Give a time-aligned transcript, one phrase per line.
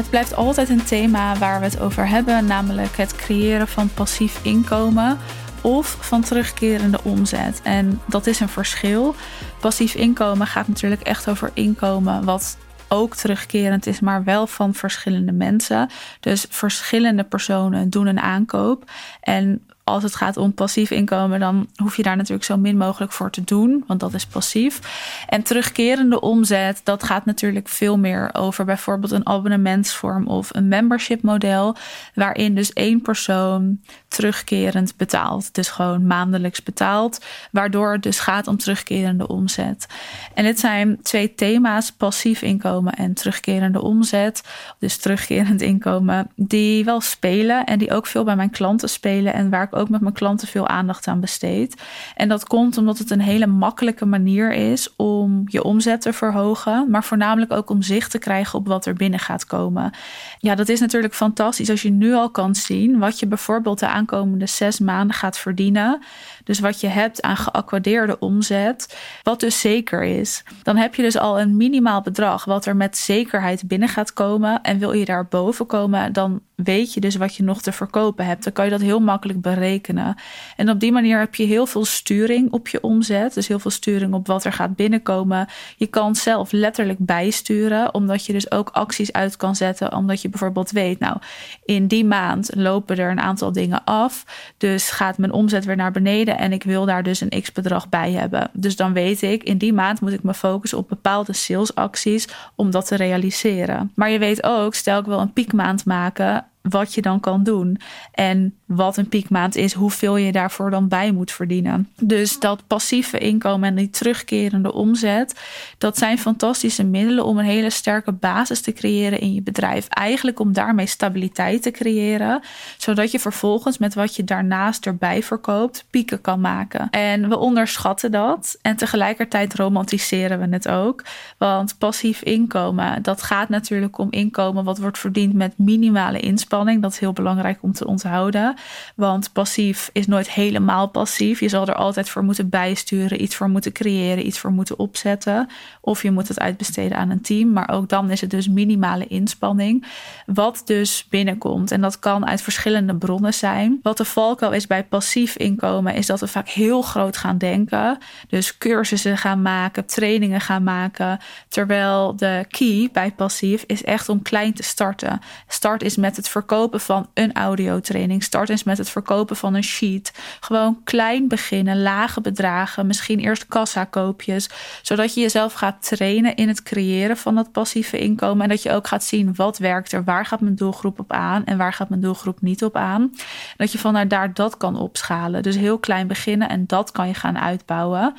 [0.00, 4.44] Het blijft altijd een thema waar we het over hebben, namelijk het creëren van passief
[4.44, 5.18] inkomen
[5.60, 7.60] of van terugkerende omzet.
[7.62, 9.14] En dat is een verschil.
[9.60, 12.58] Passief inkomen gaat natuurlijk echt over inkomen wat
[12.88, 15.90] ook terugkerend is, maar wel van verschillende mensen.
[16.20, 18.90] Dus verschillende personen doen een aankoop.
[19.20, 23.12] En als het gaat om passief inkomen, dan hoef je daar natuurlijk zo min mogelijk
[23.12, 24.80] voor te doen, want dat is passief.
[25.28, 31.22] En terugkerende omzet, dat gaat natuurlijk veel meer over bijvoorbeeld een abonnementsvorm of een membership
[31.22, 31.76] model,
[32.14, 35.54] waarin dus één persoon terugkerend betaalt.
[35.54, 39.86] Dus gewoon maandelijks betaalt, waardoor het dus gaat om terugkerende omzet.
[40.34, 44.42] En dit zijn twee thema's, passief inkomen en terugkerende omzet.
[44.78, 49.50] Dus terugkerend inkomen, die wel spelen en die ook veel bij mijn klanten spelen en
[49.50, 51.82] waar ik ook met mijn klanten veel aandacht aan besteed.
[52.14, 56.90] En dat komt omdat het een hele makkelijke manier is om je omzet te verhogen,
[56.90, 59.90] maar voornamelijk ook om zicht te krijgen op wat er binnen gaat komen.
[60.38, 63.88] Ja, dat is natuurlijk fantastisch als je nu al kan zien wat je bijvoorbeeld de
[63.88, 66.02] aankomende zes maanden gaat verdienen.
[66.50, 70.42] Dus wat je hebt aan geaccordeerde omzet, wat dus zeker is.
[70.62, 74.62] Dan heb je dus al een minimaal bedrag wat er met zekerheid binnen gaat komen.
[74.62, 78.26] En wil je daar boven komen, dan weet je dus wat je nog te verkopen
[78.26, 78.44] hebt.
[78.44, 80.16] Dan kan je dat heel makkelijk berekenen.
[80.56, 83.34] En op die manier heb je heel veel sturing op je omzet.
[83.34, 85.48] Dus heel veel sturing op wat er gaat binnenkomen.
[85.76, 89.92] Je kan zelf letterlijk bijsturen, omdat je dus ook acties uit kan zetten.
[89.92, 91.16] Omdat je bijvoorbeeld weet, nou,
[91.64, 94.24] in die maand lopen er een aantal dingen af.
[94.56, 97.88] Dus gaat mijn omzet weer naar beneden en ik wil daar dus een x bedrag
[97.88, 98.50] bij hebben.
[98.52, 102.70] Dus dan weet ik, in die maand moet ik me focussen op bepaalde salesacties om
[102.70, 103.92] dat te realiseren.
[103.94, 107.80] Maar je weet ook, stel ik wil een piekmaand maken, wat je dan kan doen.
[108.12, 111.88] En wat een piekmaand is, hoeveel je daarvoor dan bij moet verdienen.
[112.00, 115.40] Dus dat passieve inkomen en die terugkerende omzet,
[115.78, 119.88] dat zijn fantastische middelen om een hele sterke basis te creëren in je bedrijf.
[119.88, 122.42] Eigenlijk om daarmee stabiliteit te creëren,
[122.78, 126.90] zodat je vervolgens met wat je daarnaast erbij verkoopt, pieken kan maken.
[126.90, 131.04] En we onderschatten dat en tegelijkertijd romantiseren we het ook.
[131.38, 136.92] Want passief inkomen, dat gaat natuurlijk om inkomen wat wordt verdiend met minimale inspanning dat
[136.92, 138.54] is heel belangrijk om te onthouden.
[138.96, 141.40] Want passief is nooit helemaal passief.
[141.40, 145.48] Je zal er altijd voor moeten bijsturen, iets voor moeten creëren, iets voor moeten opzetten.
[145.80, 147.52] Of je moet het uitbesteden aan een team.
[147.52, 149.86] Maar ook dan is het dus minimale inspanning.
[150.26, 151.70] Wat dus binnenkomt.
[151.70, 153.78] En dat kan uit verschillende bronnen zijn.
[153.82, 157.98] Wat de valkuil is bij passief inkomen, is dat we vaak heel groot gaan denken.
[158.28, 161.18] Dus cursussen gaan maken, trainingen gaan maken.
[161.48, 165.20] Terwijl de key bij passief is echt om klein te starten.
[165.48, 168.22] Start is met het verkopen van een audiotraining.
[168.22, 170.12] Start met het verkopen van een sheet.
[170.40, 174.50] Gewoon klein beginnen, lage bedragen, misschien eerst kassa-koopjes,
[174.82, 178.72] zodat je jezelf gaat trainen in het creëren van dat passieve inkomen en dat je
[178.72, 181.88] ook gaat zien wat werkt er, waar gaat mijn doelgroep op aan en waar gaat
[181.88, 183.14] mijn doelgroep niet op aan.
[183.56, 185.42] Dat je vanuit daar dat kan opschalen.
[185.42, 188.14] Dus heel klein beginnen en dat kan je gaan uitbouwen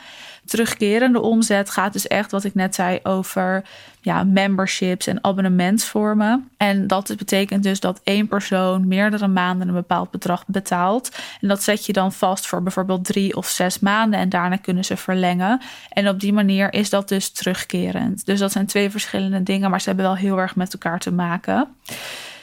[0.52, 3.64] terugkerende omzet gaat dus echt wat ik net zei over
[4.02, 6.50] ja, memberships en abonnementsvormen.
[6.58, 11.18] En dat betekent dus dat één persoon meerdere maanden een bepaald bedrag betaalt.
[11.42, 14.86] En dat zet je dan vast voor bijvoorbeeld drie of zes maanden en daarna kunnen
[14.86, 15.62] ze verlengen.
[15.90, 18.26] En op die manier is dat dus terugkerend.
[18.26, 21.12] Dus dat zijn twee verschillende dingen, maar ze hebben wel heel erg met elkaar te
[21.12, 21.68] maken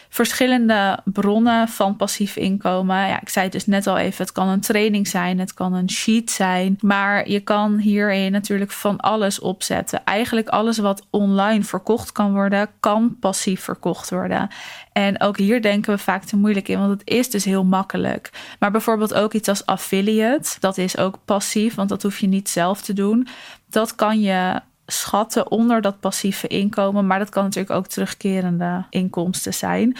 [0.08, 2.96] verschillende bronnen van passief inkomen.
[2.96, 5.74] Ja, ik zei het dus net al even, het kan een training zijn, het kan
[5.74, 10.04] een sheet zijn, maar je kan hierin natuurlijk van alles opzetten.
[10.04, 14.48] Eigenlijk alles wat online verkocht kan worden, kan passief verkocht worden.
[14.92, 18.30] En ook hier denken we vaak te moeilijk in, want het is dus heel makkelijk.
[18.58, 22.48] Maar bijvoorbeeld ook iets als affiliate, dat is ook passief, want dat hoef je niet
[22.48, 23.28] zelf te doen.
[23.70, 27.06] Dat kan je schatten onder dat passieve inkomen.
[27.06, 29.96] Maar dat kan natuurlijk ook terugkerende inkomsten zijn.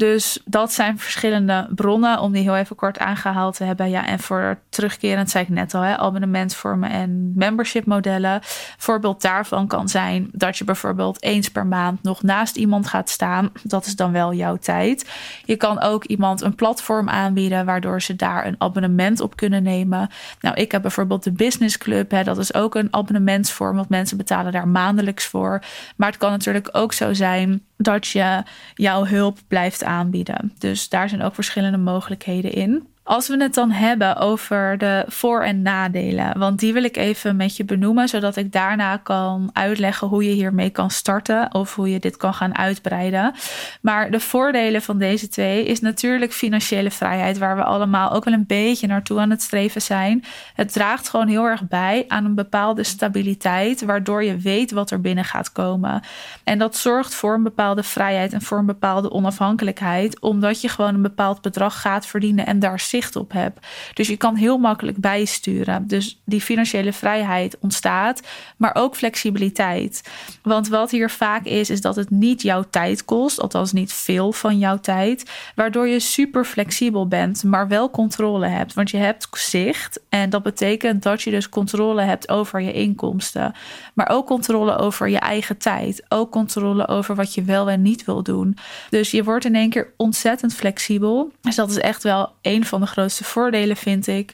[0.00, 3.90] Dus dat zijn verschillende bronnen om die heel even kort aangehaald te hebben.
[3.90, 8.40] Ja, en voor terugkerend zei ik net al, hè, abonnementsvormen en membership modellen.
[8.76, 13.52] Voorbeeld daarvan kan zijn dat je bijvoorbeeld eens per maand nog naast iemand gaat staan.
[13.62, 15.10] Dat is dan wel jouw tijd.
[15.44, 20.08] Je kan ook iemand een platform aanbieden waardoor ze daar een abonnement op kunnen nemen.
[20.40, 22.10] Nou, ik heb bijvoorbeeld de Business Club.
[22.10, 25.62] Hè, dat is ook een abonnementsvorm, want mensen betalen daar maandelijks voor.
[25.96, 28.42] Maar het kan natuurlijk ook zo zijn dat je
[28.74, 30.52] jouw hulp blijft aanbieden.
[30.58, 32.86] Dus daar zijn ook verschillende mogelijkheden in.
[33.10, 37.36] Als we het dan hebben over de voor- en nadelen, want die wil ik even
[37.36, 41.90] met je benoemen, zodat ik daarna kan uitleggen hoe je hiermee kan starten of hoe
[41.90, 43.34] je dit kan gaan uitbreiden.
[43.80, 48.34] Maar de voordelen van deze twee is natuurlijk financiële vrijheid, waar we allemaal ook wel
[48.34, 50.24] een beetje naartoe aan het streven zijn.
[50.54, 55.00] Het draagt gewoon heel erg bij aan een bepaalde stabiliteit, waardoor je weet wat er
[55.00, 56.02] binnen gaat komen.
[56.44, 60.94] En dat zorgt voor een bepaalde vrijheid en voor een bepaalde onafhankelijkheid, omdat je gewoon
[60.94, 62.78] een bepaald bedrag gaat verdienen en daar
[63.16, 63.66] op hebt.
[63.94, 65.86] Dus je kan heel makkelijk bijsturen.
[65.86, 68.20] Dus die financiële vrijheid ontstaat,
[68.56, 70.10] maar ook flexibiliteit.
[70.42, 74.32] Want wat hier vaak is, is dat het niet jouw tijd kost, althans niet veel
[74.32, 78.74] van jouw tijd, waardoor je super flexibel bent, maar wel controle hebt.
[78.74, 83.54] Want je hebt zicht en dat betekent dat je dus controle hebt over je inkomsten,
[83.94, 88.04] maar ook controle over je eigen tijd, ook controle over wat je wel en niet
[88.04, 88.56] wil doen.
[88.90, 91.32] Dus je wordt in één keer ontzettend flexibel.
[91.40, 94.32] Dus dat is echt wel een van de grootste voordelen, vind ik.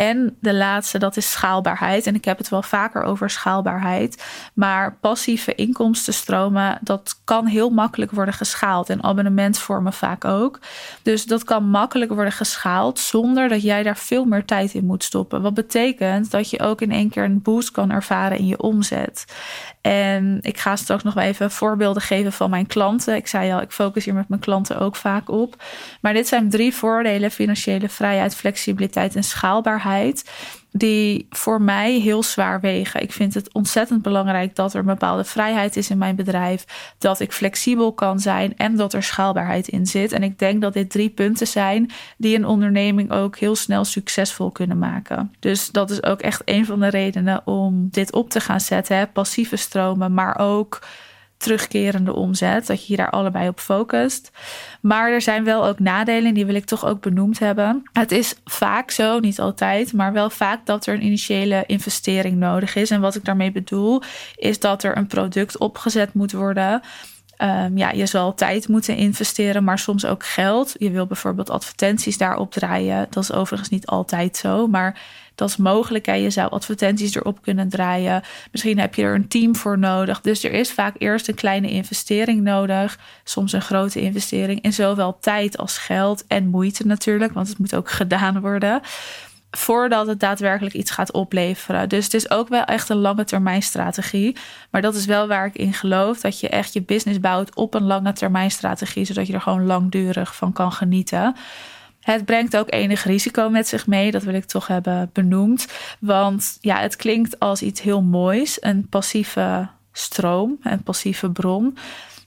[0.00, 2.06] En de laatste, dat is schaalbaarheid.
[2.06, 4.24] En ik heb het wel vaker over schaalbaarheid.
[4.54, 8.90] Maar passieve inkomstenstromen, dat kan heel makkelijk worden geschaald.
[8.90, 10.58] En abonnementsvormen vaak ook.
[11.02, 15.04] Dus dat kan makkelijk worden geschaald zonder dat jij daar veel meer tijd in moet
[15.04, 15.42] stoppen.
[15.42, 19.24] Wat betekent dat je ook in één keer een boost kan ervaren in je omzet.
[19.80, 23.16] En ik ga straks nog even voorbeelden geven van mijn klanten.
[23.16, 25.62] Ik zei al, ik focus hier met mijn klanten ook vaak op.
[26.00, 29.88] Maar dit zijn drie voordelen: financiële vrijheid, flexibiliteit en schaalbaarheid
[30.72, 33.02] die voor mij heel zwaar wegen.
[33.02, 36.64] Ik vind het ontzettend belangrijk dat er een bepaalde vrijheid is in mijn bedrijf,
[36.98, 40.12] dat ik flexibel kan zijn en dat er schaalbaarheid in zit.
[40.12, 44.50] En ik denk dat dit drie punten zijn die een onderneming ook heel snel succesvol
[44.50, 45.34] kunnen maken.
[45.38, 49.12] Dus dat is ook echt een van de redenen om dit op te gaan zetten.
[49.12, 50.80] Passieve stromen, maar ook
[51.40, 52.66] terugkerende omzet.
[52.66, 54.30] Dat je je daar allebei op focust.
[54.80, 57.82] Maar er zijn wel ook nadelen, die wil ik toch ook benoemd hebben.
[57.92, 62.74] Het is vaak zo, niet altijd, maar wel vaak dat er een initiële investering nodig
[62.74, 62.90] is.
[62.90, 64.02] En wat ik daarmee bedoel,
[64.36, 66.82] is dat er een product opgezet moet worden.
[67.42, 70.74] Um, ja, je zal tijd moeten investeren, maar soms ook geld.
[70.78, 73.06] Je wil bijvoorbeeld advertenties daarop draaien.
[73.10, 75.00] Dat is overigens niet altijd zo, maar
[75.34, 76.06] dat is mogelijk.
[76.06, 76.14] Hè?
[76.14, 78.22] Je zou advertenties erop kunnen draaien.
[78.52, 80.20] Misschien heb je er een team voor nodig.
[80.20, 82.98] Dus er is vaak eerst een kleine investering nodig.
[83.24, 87.74] Soms een grote investering in zowel tijd als geld en moeite natuurlijk, want het moet
[87.74, 88.80] ook gedaan worden
[89.50, 91.88] voordat het daadwerkelijk iets gaat opleveren.
[91.88, 94.36] Dus het is ook wel echt een lange termijn strategie.
[94.70, 96.20] Maar dat is wel waar ik in geloof.
[96.20, 99.04] Dat je echt je business bouwt op een lange termijn strategie.
[99.04, 101.36] Zodat je er gewoon langdurig van kan genieten.
[102.00, 105.66] Het brengt ook enig risico met zich mee, dat wil ik toch hebben benoemd.
[105.98, 111.76] Want ja, het klinkt als iets heel moois, een passieve stroom, een passieve bron.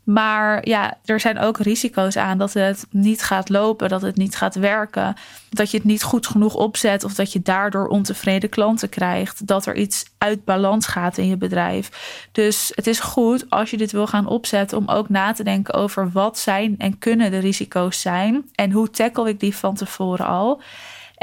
[0.04, 4.36] Maar ja, er zijn ook risico's aan dat het niet gaat lopen, dat het niet
[4.36, 5.16] gaat werken,
[5.50, 9.66] dat je het niet goed genoeg opzet of dat je daardoor ontevreden klanten krijgt, dat
[9.66, 11.90] er iets uit balans gaat in je bedrijf.
[12.32, 15.74] Dus het is goed als je dit wil gaan opzetten om ook na te denken
[15.74, 20.26] over wat zijn en kunnen de risico's zijn en hoe tackle ik die van tevoren
[20.26, 20.62] al.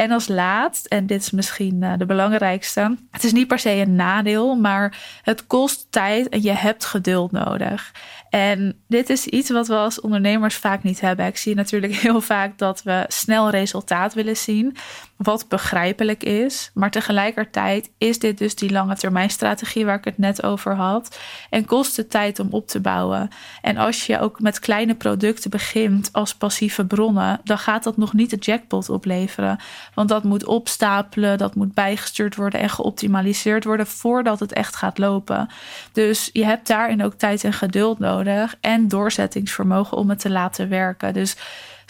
[0.00, 3.70] En als laatst, en dit is misschien eh, de belangrijkste, het is niet per se
[3.70, 7.92] een nadeel, maar het kost tijd en je hebt geduld nodig.
[8.30, 11.26] En dit is iets wat we als ondernemers vaak niet hebben.
[11.26, 14.76] Ik zie natuurlijk heel vaak dat we snel resultaat willen zien,
[15.22, 16.70] wat begrijpelijk is.
[16.74, 21.18] Maar tegelijkertijd is dit dus die lange termijn strategie waar ik het net over had.
[21.50, 23.28] En kost het tijd om op te bouwen.
[23.62, 28.12] En als je ook met kleine producten begint als passieve bronnen, dan gaat dat nog
[28.12, 29.58] niet de jackpot opleveren.
[29.94, 34.98] Want dat moet opstapelen, dat moet bijgestuurd worden en geoptimaliseerd worden voordat het echt gaat
[34.98, 35.48] lopen.
[35.92, 40.68] Dus je hebt daarin ook tijd en geduld nodig en doorzettingsvermogen om het te laten
[40.68, 41.12] werken.
[41.12, 41.36] Dus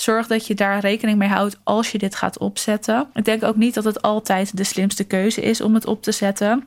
[0.02, 3.06] zorg dat je daar rekening mee houdt als je dit gaat opzetten.
[3.14, 6.12] Ik denk ook niet dat het altijd de slimste keuze is om het op te
[6.12, 6.64] zetten.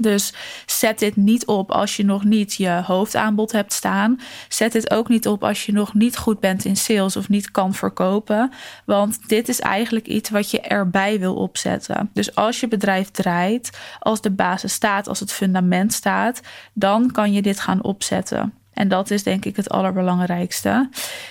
[0.00, 0.34] Dus
[0.66, 4.20] zet dit niet op als je nog niet je hoofdaanbod hebt staan.
[4.48, 7.50] Zet dit ook niet op als je nog niet goed bent in sales of niet
[7.50, 8.52] kan verkopen.
[8.84, 12.10] Want dit is eigenlijk iets wat je erbij wil opzetten.
[12.12, 16.40] Dus als je bedrijf draait, als de basis staat, als het fundament staat,
[16.72, 18.52] dan kan je dit gaan opzetten.
[18.74, 20.88] En dat is denk ik het allerbelangrijkste.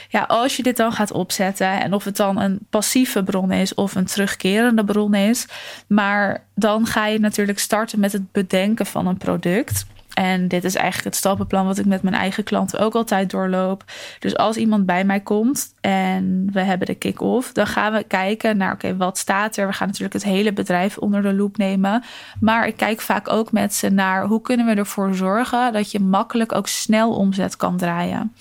[0.09, 3.73] Ja, als je dit dan gaat opzetten en of het dan een passieve bron is
[3.73, 5.47] of een terugkerende bron is,
[5.87, 9.85] maar dan ga je natuurlijk starten met het bedenken van een product.
[10.13, 13.83] En dit is eigenlijk het stappenplan wat ik met mijn eigen klanten ook altijd doorloop.
[14.19, 18.57] Dus als iemand bij mij komt en we hebben de kick-off, dan gaan we kijken
[18.57, 19.67] naar oké, wat staat er?
[19.67, 22.03] We gaan natuurlijk het hele bedrijf onder de loep nemen.
[22.39, 25.99] Maar ik kijk vaak ook met ze naar hoe kunnen we ervoor zorgen dat je
[25.99, 28.33] makkelijk ook snel omzet kan draaien.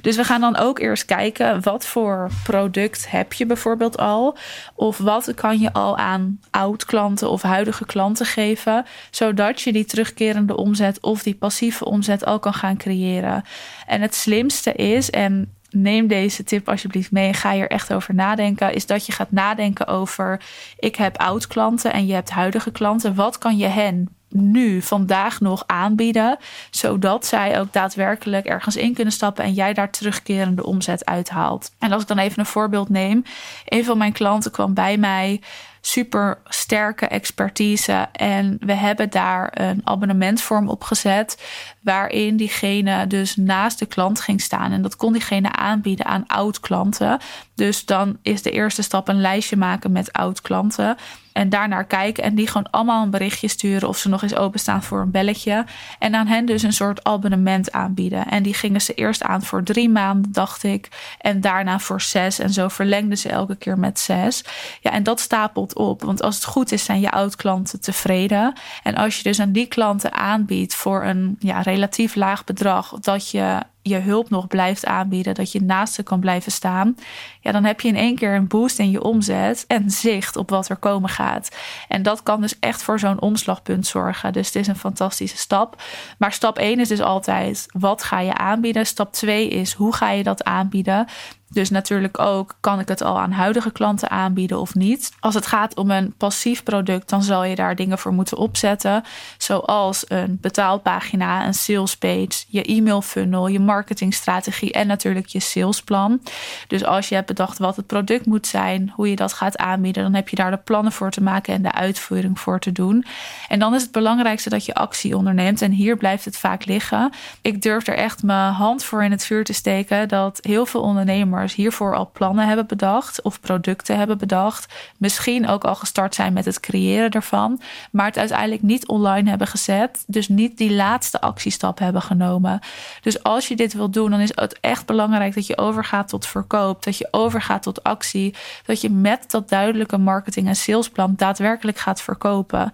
[0.00, 4.36] Dus we gaan dan ook eerst kijken wat voor product heb je bijvoorbeeld al?
[4.74, 9.84] Of wat kan je al aan oud klanten of huidige klanten geven, zodat je die
[9.84, 13.44] terugkerende omzet of die passieve omzet al kan gaan creëren.
[13.86, 18.74] En het slimste is, en neem deze tip alsjeblieft mee ga hier echt over nadenken,
[18.74, 20.40] is dat je gaat nadenken over:
[20.78, 23.14] ik heb oud klanten en je hebt huidige klanten.
[23.14, 26.38] Wat kan je hen nu, vandaag nog aanbieden,
[26.70, 31.70] zodat zij ook daadwerkelijk ergens in kunnen stappen en jij daar terugkerende omzet uithaalt.
[31.78, 33.22] En als ik dan even een voorbeeld neem,
[33.64, 35.40] een van mijn klanten kwam bij mij
[35.88, 38.08] super sterke expertise.
[38.12, 41.42] En we hebben daar een abonnementvorm op gezet.
[41.82, 44.72] Waarin diegene dus naast de klant ging staan.
[44.72, 47.18] En dat kon diegene aanbieden aan oud klanten.
[47.54, 50.96] Dus dan is de eerste stap een lijstje maken met oud klanten.
[51.38, 54.82] En daarnaar kijken en die gewoon allemaal een berichtje sturen of ze nog eens openstaan
[54.82, 55.64] voor een belletje.
[55.98, 58.26] En aan hen dus een soort abonnement aanbieden.
[58.26, 60.88] En die gingen ze eerst aan voor drie maanden, dacht ik.
[61.18, 62.38] En daarna voor zes.
[62.38, 64.44] En zo verlengden ze elke keer met zes.
[64.80, 68.52] Ja, en dat stapelt Want als het goed is, zijn je oud-klanten tevreden.
[68.82, 73.30] En als je dus aan die klanten aanbiedt voor een ja, relatief laag bedrag, dat
[73.30, 76.96] je je hulp nog blijft aanbieden, dat je naast ze kan blijven staan,
[77.40, 80.50] ja, dan heb je in één keer een boost in je omzet en zicht op
[80.50, 81.56] wat er komen gaat.
[81.88, 84.32] En dat kan dus echt voor zo'n omslagpunt zorgen.
[84.32, 85.82] Dus het is een fantastische stap.
[86.18, 88.86] Maar stap 1 is dus altijd: wat ga je aanbieden?
[88.86, 91.06] Stap 2 is hoe ga je dat aanbieden?
[91.50, 95.12] Dus natuurlijk ook, kan ik het al aan huidige klanten aanbieden of niet?
[95.20, 99.04] Als het gaat om een passief product, dan zal je daar dingen voor moeten opzetten.
[99.38, 106.20] Zoals een betaalpagina, een salespage, je e-mail funnel, je marketingstrategie en natuurlijk je salesplan.
[106.66, 110.02] Dus als je hebt bedacht wat het product moet zijn, hoe je dat gaat aanbieden,
[110.02, 113.04] dan heb je daar de plannen voor te maken en de uitvoering voor te doen.
[113.48, 115.62] En dan is het belangrijkste dat je actie onderneemt.
[115.62, 117.12] En hier blijft het vaak liggen.
[117.42, 120.80] Ik durf er echt mijn hand voor in het vuur te steken dat heel veel
[120.80, 124.74] ondernemers hiervoor al plannen hebben bedacht of producten hebben bedacht.
[124.96, 127.60] Misschien ook al gestart zijn met het creëren ervan,
[127.90, 130.04] maar het uiteindelijk niet online hebben gezet.
[130.06, 132.60] Dus niet die laatste actiestap hebben genomen.
[133.00, 136.26] Dus als je dit wil doen, dan is het echt belangrijk dat je overgaat tot
[136.26, 138.34] verkoop, dat je overgaat tot actie,
[138.66, 142.72] dat je met dat duidelijke marketing en salesplan daadwerkelijk gaat verkopen.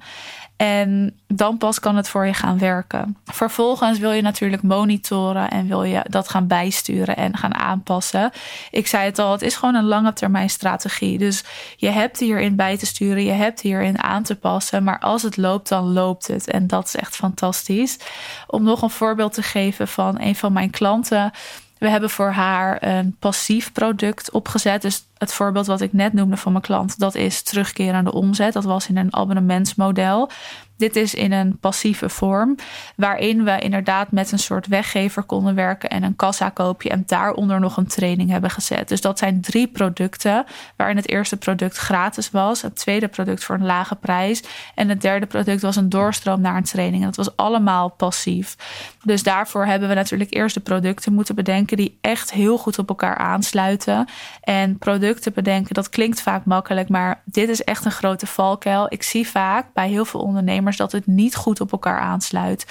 [0.56, 3.16] En dan pas kan het voor je gaan werken.
[3.24, 8.30] Vervolgens wil je natuurlijk monitoren en wil je dat gaan bijsturen en gaan aanpassen.
[8.70, 11.18] Ik zei het al, het is gewoon een lange termijn strategie.
[11.18, 11.44] Dus
[11.76, 14.84] je hebt hierin bij te sturen, je hebt hierin aan te passen.
[14.84, 16.50] Maar als het loopt, dan loopt het.
[16.50, 17.98] En dat is echt fantastisch.
[18.46, 21.32] Om nog een voorbeeld te geven van een van mijn klanten.
[21.78, 24.82] We hebben voor haar een passief product opgezet.
[24.82, 28.52] Dus het voorbeeld wat ik net noemde van mijn klant, dat is terugkerende omzet.
[28.52, 30.30] Dat was in een abonnementsmodel.
[30.76, 32.56] Dit is in een passieve vorm,
[32.96, 37.76] waarin we inderdaad met een soort weggever konden werken en een kassakoopje en daaronder nog
[37.76, 38.88] een training hebben gezet.
[38.88, 40.44] Dus dat zijn drie producten,
[40.76, 44.42] waarin het eerste product gratis was, het tweede product voor een lage prijs
[44.74, 47.02] en het derde product was een doorstroom naar een training.
[47.02, 48.56] En dat was allemaal passief.
[49.02, 52.88] Dus daarvoor hebben we natuurlijk eerst de producten moeten bedenken die echt heel goed op
[52.88, 54.08] elkaar aansluiten.
[54.40, 58.86] En producten bedenken, dat klinkt vaak makkelijk, maar dit is echt een grote valkuil.
[58.88, 62.66] Ik zie vaak bij heel veel ondernemers dat het niet goed op elkaar aansluit.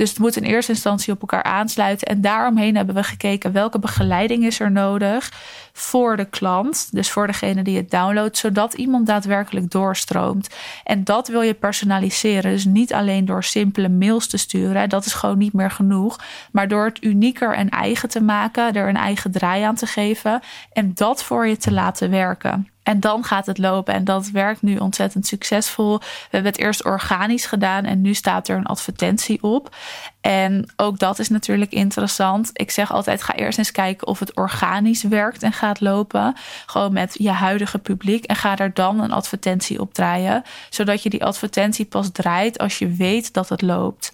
[0.00, 2.06] Dus het moet in eerste instantie op elkaar aansluiten.
[2.06, 5.32] En daaromheen hebben we gekeken welke begeleiding is er nodig
[5.72, 6.88] voor de klant.
[6.92, 10.48] Dus voor degene die het downloadt, zodat iemand daadwerkelijk doorstroomt.
[10.84, 12.50] En dat wil je personaliseren.
[12.50, 14.88] Dus niet alleen door simpele mails te sturen.
[14.88, 16.18] Dat is gewoon niet meer genoeg.
[16.52, 20.40] Maar door het unieker en eigen te maken, er een eigen draai aan te geven.
[20.72, 22.68] En dat voor je te laten werken.
[22.90, 23.94] En dan gaat het lopen.
[23.94, 25.98] En dat werkt nu ontzettend succesvol.
[25.98, 29.76] We hebben het eerst organisch gedaan en nu staat er een advertentie op.
[30.20, 32.50] En ook dat is natuurlijk interessant.
[32.52, 36.34] Ik zeg altijd: ga eerst eens kijken of het organisch werkt en gaat lopen.
[36.66, 38.24] Gewoon met je huidige publiek.
[38.24, 40.42] En ga er dan een advertentie op draaien.
[40.70, 44.12] Zodat je die advertentie pas draait als je weet dat het loopt.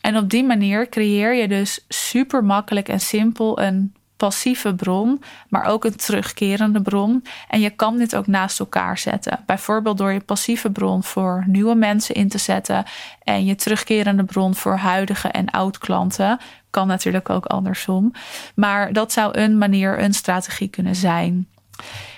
[0.00, 5.64] En op die manier creëer je dus super makkelijk en simpel een passieve bron, maar
[5.64, 7.24] ook een terugkerende bron.
[7.48, 9.42] En je kan dit ook naast elkaar zetten.
[9.46, 12.84] Bijvoorbeeld door je passieve bron voor nieuwe mensen in te zetten
[13.22, 16.40] en je terugkerende bron voor huidige en oud klanten.
[16.70, 18.12] Kan natuurlijk ook andersom.
[18.54, 21.48] Maar dat zou een manier, een strategie kunnen zijn.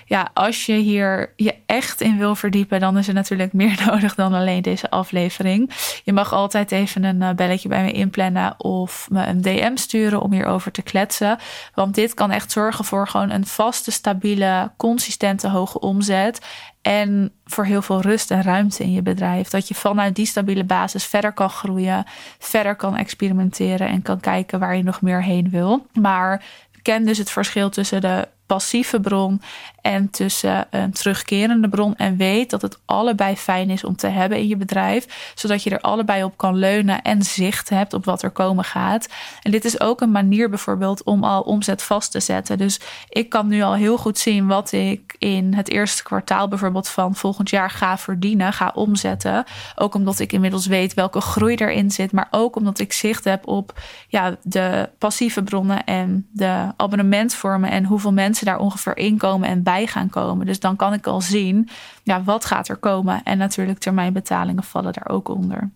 [0.09, 4.15] Ja, als je hier je echt in wil verdiepen, dan is er natuurlijk meer nodig
[4.15, 5.71] dan alleen deze aflevering.
[6.03, 10.21] Je mag altijd even een eh, belletje bij me inplannen of me een DM sturen
[10.21, 11.37] om hierover te kletsen.
[11.73, 16.45] Want dit kan echt zorgen voor gewoon een vaste, stabiele, consistente hoge omzet.
[16.81, 19.49] En voor heel veel rust en ruimte in je bedrijf.
[19.49, 22.05] Dat je vanuit die stabiele basis verder kan groeien,
[22.39, 25.85] verder kan experimenteren en kan kijken waar je nog meer heen wil.
[25.93, 26.43] Maar
[26.81, 29.41] ken dus het verschil tussen de passieve bron
[29.81, 31.95] en tussen een terugkerende bron.
[31.95, 35.31] En weet dat het allebei fijn is om te hebben in je bedrijf.
[35.35, 39.07] Zodat je er allebei op kan leunen en zicht hebt op wat er komen gaat.
[39.41, 42.57] En dit is ook een manier bijvoorbeeld om al omzet vast te zetten.
[42.57, 42.79] Dus
[43.09, 47.15] ik kan nu al heel goed zien wat ik in het eerste kwartaal bijvoorbeeld van
[47.15, 49.43] volgend jaar ga verdienen, ga omzetten.
[49.75, 52.11] Ook omdat ik inmiddels weet welke groei erin zit.
[52.11, 57.85] Maar ook omdat ik zicht heb op ja, de passieve bronnen en de abonnementvormen en
[57.85, 60.45] hoeveel mensen daar ongeveer inkomen en bij gaan komen.
[60.45, 61.69] Dus dan kan ik al zien,
[62.03, 63.21] ja, wat gaat er komen?
[63.23, 65.69] En natuurlijk termijnbetalingen vallen daar ook onder.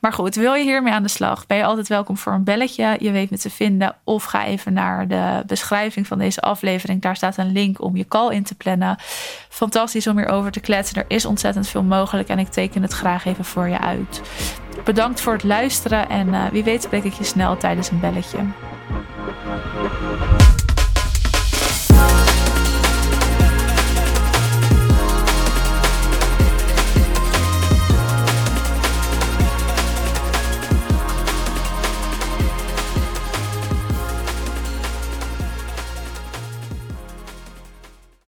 [0.00, 1.46] Maar goed, wil je hiermee aan de slag?
[1.46, 2.96] Ben je altijd welkom voor een belletje.
[3.00, 3.94] Je weet me te vinden.
[4.04, 7.02] Of ga even naar de beschrijving van deze aflevering.
[7.02, 8.96] Daar staat een link om je call in te plannen.
[9.48, 10.96] Fantastisch om hierover te kletsen.
[10.96, 14.22] Er is ontzettend veel mogelijk en ik teken het graag even voor je uit.
[14.84, 18.38] Bedankt voor het luisteren en uh, wie weet spreek ik je snel tijdens een belletje.